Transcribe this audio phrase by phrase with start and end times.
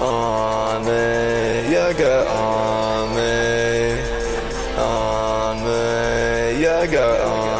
[0.00, 4.00] on me, you got on me,
[4.76, 7.59] on me, you got on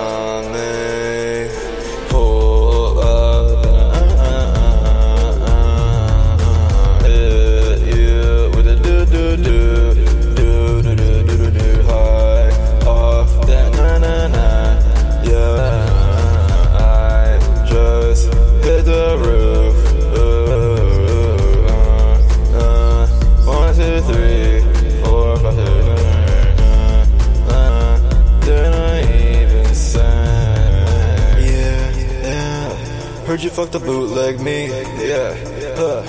[33.30, 34.66] Heard you fucked the bootleg me.
[34.66, 35.37] Yeah,
[35.79, 36.02] huh.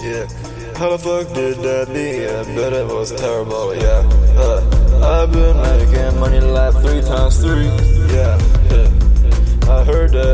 [0.00, 0.24] Yeah.
[0.78, 2.24] How the fuck did that be?
[2.24, 4.00] I bet it was terrible, yeah.
[4.32, 4.64] Uh,
[5.04, 7.68] I've been making money like three times three,
[8.16, 8.40] yeah.
[9.68, 10.33] I heard that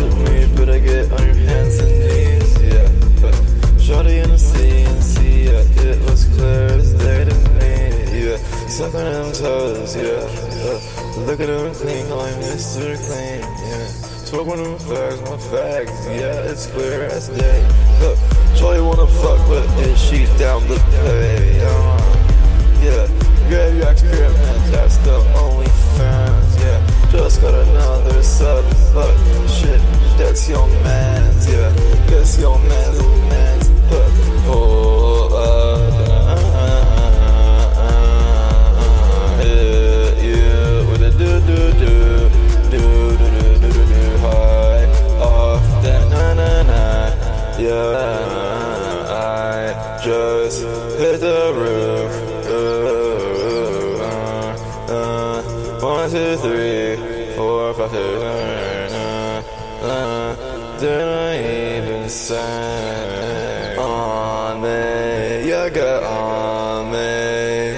[0.00, 3.78] wanna me, but I get on your hands and knees, yeah.
[3.78, 8.36] Shorty in the see, yeah, it was clear as day to me, yeah.
[8.68, 10.22] Suck on them toes, yeah.
[10.62, 12.96] Uh, look at them clean, like Mr.
[13.06, 13.86] Clean, yeah.
[14.28, 17.66] Smoke one of them fags, my fags, yeah, it's clear as day.
[18.00, 18.18] Look,
[18.56, 19.97] Shorty wanna fuck, but is
[35.40, 35.80] Up,
[39.40, 41.94] hit you with a do do do,
[42.70, 42.84] do
[43.16, 44.86] do do do do high
[45.20, 45.64] off
[47.58, 48.28] yeah.
[49.10, 50.62] I just
[50.98, 52.12] hit the roof.
[52.46, 52.88] Uh,
[54.92, 61.67] uh, one, two, three, four, five, six, seven, uh, uh, even
[62.08, 65.46] insane on me.
[65.46, 67.76] You got on me,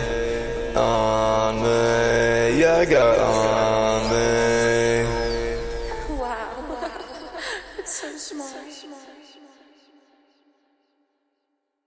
[0.76, 2.60] on me.
[2.60, 4.28] You got on me.
[6.16, 6.90] Wow, wow.
[7.84, 8.46] so small.
[8.46, 9.19] So smart.